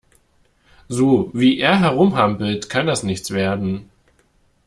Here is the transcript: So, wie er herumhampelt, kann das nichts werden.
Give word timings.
So, 0.87 1.29
wie 1.35 1.59
er 1.59 1.79
herumhampelt, 1.79 2.71
kann 2.71 2.87
das 2.87 3.03
nichts 3.03 3.29
werden. 3.29 3.91